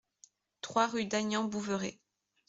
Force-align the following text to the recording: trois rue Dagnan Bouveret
trois 0.61 0.87
rue 0.87 1.05
Dagnan 1.05 1.43
Bouveret 1.43 1.99